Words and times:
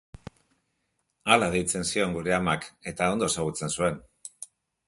Hala 1.35 1.51
deitzen 1.57 1.87
zion 1.91 2.17
gure 2.17 2.35
amak, 2.39 2.65
eta 2.93 3.13
ondo 3.17 3.31
ezagutzen 3.33 3.75
zuen. 3.81 4.05